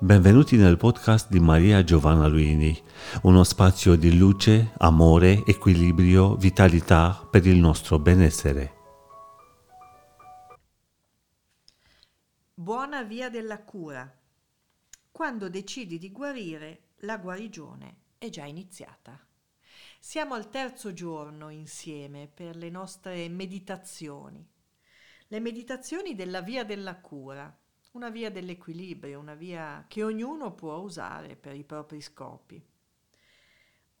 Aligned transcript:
Benvenuti 0.00 0.56
nel 0.56 0.76
podcast 0.76 1.30
di 1.30 1.38
Maria 1.38 1.84
Giovanna 1.84 2.26
Luini, 2.26 2.76
uno 3.22 3.44
spazio 3.44 3.94
di 3.94 4.18
luce, 4.18 4.72
amore, 4.78 5.44
equilibrio, 5.46 6.34
vitalità 6.34 7.26
per 7.30 7.46
il 7.46 7.58
nostro 7.58 8.00
benessere. 8.00 8.74
Buona 12.52 13.04
via 13.04 13.30
della 13.30 13.62
cura. 13.62 14.12
Quando 15.12 15.48
decidi 15.48 15.98
di 15.98 16.10
guarire, 16.10 16.88
la 17.02 17.16
guarigione 17.16 17.98
è 18.18 18.28
già 18.30 18.44
iniziata. 18.44 19.16
Siamo 20.00 20.34
al 20.34 20.50
terzo 20.50 20.92
giorno 20.92 21.50
insieme 21.50 22.26
per 22.26 22.56
le 22.56 22.68
nostre 22.68 23.28
meditazioni. 23.28 24.44
Le 25.28 25.40
meditazioni 25.40 26.16
della 26.16 26.42
via 26.42 26.64
della 26.64 26.96
cura 26.96 27.56
una 27.94 28.10
via 28.10 28.30
dell'equilibrio, 28.30 29.20
una 29.20 29.34
via 29.34 29.84
che 29.86 30.02
ognuno 30.02 30.52
può 30.52 30.76
usare 30.78 31.36
per 31.36 31.54
i 31.54 31.64
propri 31.64 32.00
scopi. 32.00 32.62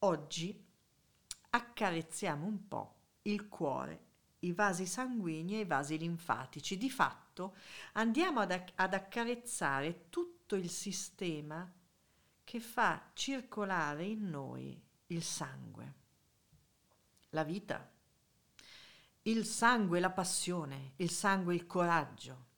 Oggi 0.00 0.64
accarezziamo 1.50 2.44
un 2.44 2.66
po' 2.66 2.94
il 3.22 3.48
cuore, 3.48 4.00
i 4.40 4.52
vasi 4.52 4.86
sanguigni 4.86 5.56
e 5.56 5.60
i 5.60 5.64
vasi 5.64 5.96
linfatici. 5.96 6.76
Di 6.76 6.90
fatto 6.90 7.54
andiamo 7.92 8.40
ad, 8.40 8.50
acc- 8.50 8.72
ad 8.74 8.94
accarezzare 8.94 10.08
tutto 10.10 10.56
il 10.56 10.68
sistema 10.68 11.72
che 12.42 12.60
fa 12.60 13.10
circolare 13.14 14.04
in 14.04 14.28
noi 14.28 14.78
il 15.06 15.22
sangue, 15.22 15.94
la 17.30 17.44
vita, 17.44 17.90
il 19.22 19.46
sangue, 19.46 20.00
la 20.00 20.10
passione, 20.10 20.94
il 20.96 21.10
sangue, 21.10 21.54
il 21.54 21.66
coraggio, 21.66 22.52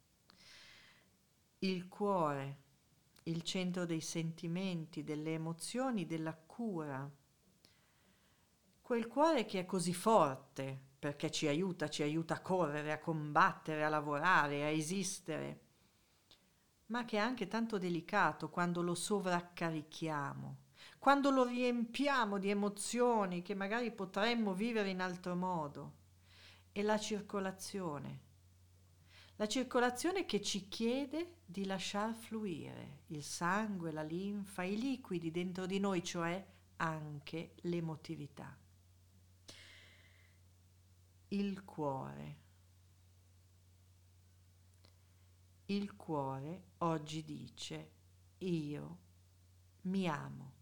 il 1.60 1.88
cuore, 1.88 2.58
il 3.24 3.42
centro 3.42 3.86
dei 3.86 4.02
sentimenti, 4.02 5.02
delle 5.02 5.32
emozioni, 5.32 6.04
della 6.04 6.34
cura. 6.34 7.10
Quel 8.82 9.06
cuore 9.06 9.46
che 9.46 9.60
è 9.60 9.64
così 9.64 9.94
forte 9.94 10.78
perché 10.98 11.30
ci 11.30 11.46
aiuta, 11.46 11.88
ci 11.88 12.02
aiuta 12.02 12.34
a 12.34 12.40
correre, 12.40 12.92
a 12.92 12.98
combattere, 12.98 13.84
a 13.84 13.88
lavorare, 13.88 14.64
a 14.64 14.68
esistere, 14.68 15.60
ma 16.86 17.04
che 17.04 17.16
è 17.16 17.20
anche 17.20 17.48
tanto 17.48 17.78
delicato 17.78 18.50
quando 18.50 18.82
lo 18.82 18.94
sovraccarichiamo, 18.94 20.56
quando 20.98 21.30
lo 21.30 21.44
riempiamo 21.44 22.38
di 22.38 22.50
emozioni 22.50 23.42
che 23.42 23.54
magari 23.54 23.90
potremmo 23.92 24.52
vivere 24.52 24.90
in 24.90 25.00
altro 25.00 25.34
modo. 25.34 25.94
E 26.72 26.82
la 26.82 26.98
circolazione, 26.98 28.20
la 29.36 29.46
circolazione 29.46 30.24
che 30.24 30.40
ci 30.40 30.68
chiede 30.68 31.40
di 31.44 31.66
lasciar 31.66 32.14
fluire 32.14 33.02
il 33.08 33.22
sangue, 33.22 33.92
la 33.92 34.02
linfa, 34.02 34.62
i 34.62 34.78
liquidi 34.78 35.30
dentro 35.30 35.66
di 35.66 35.78
noi, 35.78 36.02
cioè 36.02 36.44
anche 36.76 37.54
l'emotività. 37.62 38.56
Il 41.28 41.64
cuore. 41.64 42.44
Il 45.66 45.96
cuore 45.96 46.64
oggi 46.78 47.22
dice 47.22 47.90
io 48.38 48.98
mi 49.82 50.08
amo. 50.08 50.52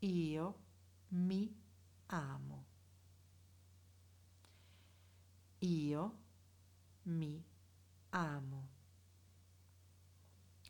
Io 0.00 0.58
mi 1.08 1.54
amo 2.06 2.69
io 5.60 6.18
mi 7.04 7.42
amo. 8.10 8.68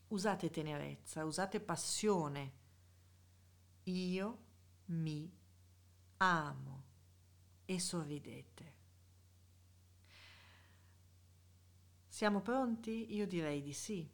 Usate 0.09 0.51
tenerezza, 0.51 1.25
usate 1.25 1.61
passione. 1.61 2.59
Io 3.85 4.39
mi 4.87 5.31
amo 6.19 6.85
e 7.65 7.79
sorridete. 7.79 8.79
Siamo 12.09 12.41
pronti? 12.41 13.15
Io 13.15 13.27
direi 13.27 13.63
di 13.63 13.73
sì. 13.73 14.09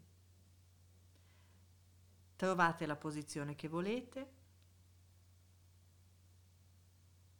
Trovate 2.36 2.84
la 2.84 2.96
posizione 2.96 3.54
che 3.54 3.66
volete, 3.66 4.34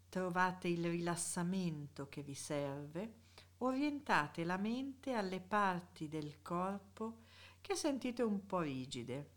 trovate 0.08 0.69
il 0.69 0.88
rilassamento 0.88 2.08
che 2.08 2.22
vi 2.22 2.34
serve 2.34 3.25
orientate 3.59 4.44
la 4.44 4.56
mente 4.56 5.12
alle 5.12 5.41
parti 5.41 6.09
del 6.09 6.43
corpo 6.43 7.25
che 7.61 7.75
sentite 7.75 8.22
un 8.22 8.44
po' 8.47 8.61
rigide 8.61 9.31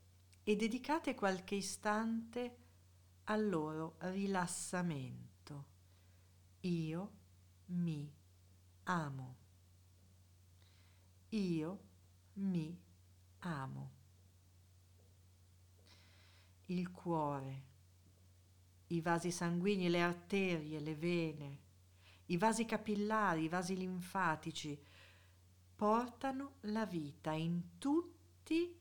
e 0.44 0.56
dedicate 0.56 1.16
qualche 1.16 1.56
istante 1.56 2.57
al 3.25 3.47
loro 3.47 3.96
rilassamento. 4.00 5.66
Io 6.62 7.12
mi 7.68 8.12
amo. 8.84 9.38
Io 11.30 11.80
mi 12.34 12.78
amo. 13.40 13.91
Il 16.66 16.91
cuore, 16.91 17.63
i 18.88 19.01
vasi 19.01 19.31
sanguigni, 19.31 19.90
le 19.90 20.01
arterie, 20.01 20.80
le 20.80 20.96
vene, 20.96 21.59
i 22.29 22.38
vasi 22.38 22.66
capillari, 22.66 23.44
i 23.44 23.50
vasi 23.50 23.75
linfatici, 23.78 24.79
portano 25.75 26.56
la 26.62 26.85
vita 26.85 27.31
in 27.31 27.78
tutti 27.78 28.78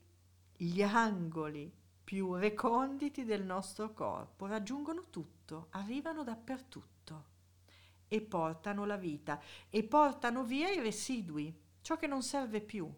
gli 0.56 0.82
angoli 0.82 1.72
più 2.02 2.34
reconditi 2.34 3.24
del 3.24 3.44
nostro 3.44 3.92
corpo, 3.92 4.46
raggiungono 4.46 5.08
tutto, 5.10 5.68
arrivano 5.70 6.24
dappertutto 6.24 7.36
e 8.08 8.20
portano 8.22 8.84
la 8.86 8.96
vita 8.96 9.40
e 9.68 9.84
portano 9.84 10.42
via 10.42 10.70
i 10.70 10.80
residui, 10.80 11.54
ciò 11.80 11.96
che 11.96 12.06
non 12.06 12.22
serve 12.22 12.60
più. 12.60 12.90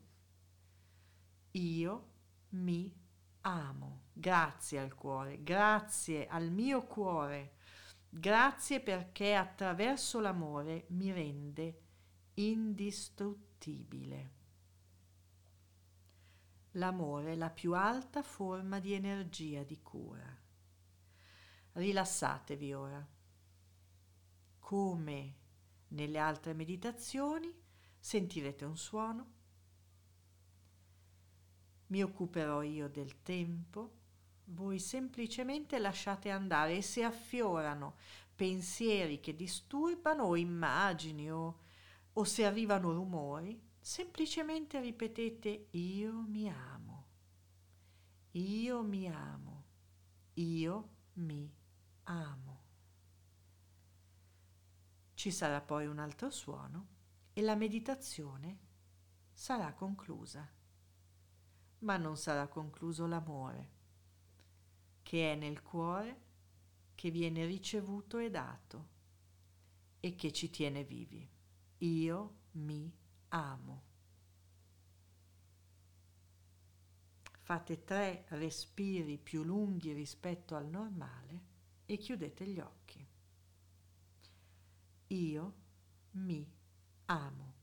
Io 1.53 2.09
mi 2.51 2.93
amo, 3.43 4.03
grazie 4.13 4.79
al 4.79 4.95
cuore, 4.95 5.43
grazie 5.43 6.27
al 6.27 6.51
mio 6.51 6.83
cuore 6.85 7.59
Grazie 8.13 8.81
perché 8.81 9.35
attraverso 9.35 10.19
l'amore 10.19 10.87
mi 10.89 11.13
rende 11.13 11.83
indistruttibile. 12.35 14.39
L'amore 16.73 17.33
è 17.33 17.37
la 17.37 17.51
più 17.51 17.75
alta 17.75 18.23
forma 18.23 18.81
di 18.81 18.95
energia 18.95 19.63
di 19.63 19.81
cura. 19.81 20.27
Rilassatevi 21.73 22.73
ora. 22.73 23.09
Come 24.59 25.35
nelle 25.89 26.19
altre 26.19 26.53
meditazioni 26.53 27.53
sentirete 27.97 28.65
un 28.65 28.77
suono. 28.77 29.33
Mi 31.87 32.03
occuperò 32.03 32.63
io 32.63 32.89
del 32.89 33.23
tempo 33.23 33.99
voi 34.51 34.79
semplicemente 34.79 35.79
lasciate 35.79 36.31
andare 36.31 36.77
e 36.77 36.83
se 36.83 37.05
affiorano 37.05 37.97
pensieri 38.35 39.21
che 39.21 39.37
disturbano 39.37 40.25
o 40.25 40.37
immagini 40.37 41.31
o, 41.31 41.59
o 42.13 42.25
se 42.25 42.45
arrivano 42.45 42.93
rumori, 42.93 43.61
semplicemente 43.79 44.81
ripetete 44.81 45.69
io 45.71 46.13
mi 46.27 46.49
amo, 46.49 47.07
io 48.33 48.83
mi 48.83 49.09
amo, 49.09 49.65
io 50.35 50.89
mi 51.15 51.53
amo. 52.05 52.59
Ci 55.15 55.31
sarà 55.31 55.61
poi 55.61 55.87
un 55.87 55.99
altro 55.99 56.31
suono 56.31 56.87
e 57.33 57.43
la 57.43 57.55
meditazione 57.55 58.59
sarà 59.33 59.73
conclusa. 59.75 60.49
Ma 61.81 61.97
non 61.97 62.17
sarà 62.17 62.47
concluso 62.47 63.07
l'amore 63.07 63.79
che 65.11 65.33
è 65.33 65.35
nel 65.35 65.61
cuore, 65.61 66.21
che 66.95 67.11
viene 67.11 67.45
ricevuto 67.45 68.19
e 68.19 68.31
dato 68.31 68.89
e 69.99 70.15
che 70.15 70.33
ci 70.33 70.51
tiene 70.51 70.85
vivi. 70.85 71.29
Io 71.79 72.35
mi 72.53 72.89
amo. 73.31 73.83
Fate 77.41 77.83
tre 77.83 78.25
respiri 78.29 79.19
più 79.19 79.43
lunghi 79.43 79.93
rispetto 79.93 80.55
al 80.55 80.69
normale 80.69 81.43
e 81.87 81.97
chiudete 81.97 82.47
gli 82.47 82.61
occhi. 82.61 83.05
Io 85.09 85.55
mi 86.13 86.49
amo. 87.07 87.55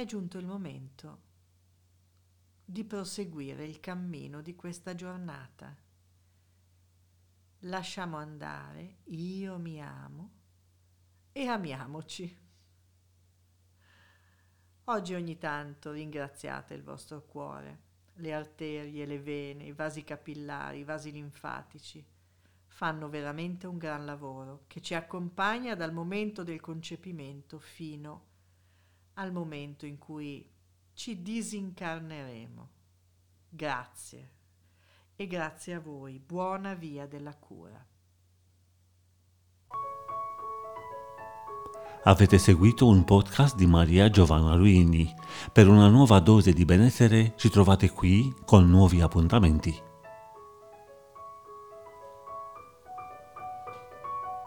È 0.00 0.06
giunto 0.06 0.38
il 0.38 0.46
momento 0.46 1.28
di 2.64 2.84
proseguire 2.84 3.66
il 3.66 3.80
cammino 3.80 4.40
di 4.40 4.54
questa 4.54 4.94
giornata. 4.94 5.76
Lasciamo 7.64 8.16
andare, 8.16 9.00
io 9.08 9.58
mi 9.58 9.78
amo 9.82 10.30
e 11.32 11.46
amiamoci. 11.46 12.38
Oggi 14.84 15.14
ogni 15.14 15.36
tanto 15.36 15.92
ringraziate 15.92 16.72
il 16.72 16.82
vostro 16.82 17.26
cuore, 17.26 17.80
le 18.14 18.32
arterie, 18.32 19.04
le 19.04 19.20
vene, 19.20 19.64
i 19.64 19.72
vasi 19.72 20.02
capillari, 20.02 20.78
i 20.78 20.84
vasi 20.84 21.12
linfatici. 21.12 22.02
Fanno 22.68 23.10
veramente 23.10 23.66
un 23.66 23.76
gran 23.76 24.06
lavoro 24.06 24.64
che 24.66 24.80
ci 24.80 24.94
accompagna 24.94 25.74
dal 25.74 25.92
momento 25.92 26.42
del 26.42 26.60
concepimento 26.60 27.58
fino 27.58 28.28
al 29.20 29.32
momento 29.32 29.84
in 29.86 29.98
cui 29.98 30.48
ci 30.94 31.22
disincarneremo. 31.22 32.68
Grazie 33.48 34.30
e 35.14 35.26
grazie 35.26 35.74
a 35.74 35.80
voi. 35.80 36.18
Buona 36.18 36.74
via 36.74 37.06
della 37.06 37.36
cura. 37.36 37.86
Avete 42.04 42.38
seguito 42.38 42.86
un 42.86 43.04
podcast 43.04 43.56
di 43.56 43.66
Maria 43.66 44.08
Giovanna 44.08 44.54
Luini. 44.54 45.14
Per 45.52 45.68
una 45.68 45.88
nuova 45.88 46.18
dose 46.20 46.54
di 46.54 46.64
benessere 46.64 47.34
ci 47.36 47.50
trovate 47.50 47.90
qui 47.90 48.34
con 48.46 48.70
nuovi 48.70 49.02
appuntamenti. 49.02 49.88